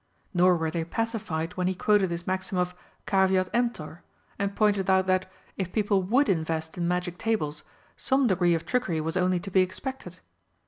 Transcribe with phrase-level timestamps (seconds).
[0.33, 2.73] Nor were they pacified when he quoted his maxim of
[3.05, 4.01] "Caveat emptor,"
[4.39, 7.61] and pointed out that, if people would invest in magic tables,
[7.97, 10.19] some degree of trickery was only to be expected.